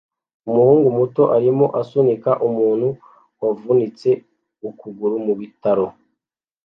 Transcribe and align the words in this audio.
Umuhungu 0.49 0.87
muto 0.97 1.23
arimo 1.35 1.65
asunika 1.81 2.31
umuntu 2.47 2.87
wavunitse 3.41 4.09
ukuguru 4.69 5.15
mubitaro 5.25 5.87